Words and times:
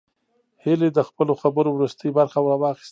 هيلې 0.63 0.89
د 0.97 0.99
خپلو 1.07 1.33
خبرو 1.41 1.69
وروستۍ 1.73 2.09
برخه 2.17 2.37
راواخيسته 2.47 2.79